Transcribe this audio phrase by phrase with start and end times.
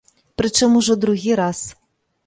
[0.41, 1.65] Прычым ужо другі раз.